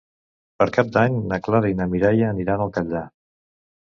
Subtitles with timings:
[0.61, 3.03] Per Cap d'Any na Clara i na Mireia aniran al Catllar.